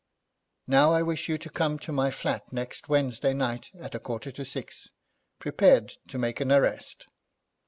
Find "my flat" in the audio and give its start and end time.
1.91-2.51